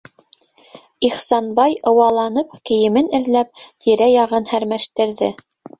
-Ихсанбай, 1.09 1.75
ыуаланып, 1.93 2.57
кейемен 2.71 3.15
эҙләп, 3.21 3.65
тирә- 3.87 4.13
яғын 4.19 4.53
һәрмәштерҙе. 4.55 5.35